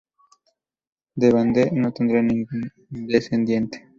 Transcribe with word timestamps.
De 1.13 1.31
Bande 1.31 1.69
no 1.71 1.93
tendrá 1.93 2.23
ningún 2.23 2.71
descendiente. 2.89 3.87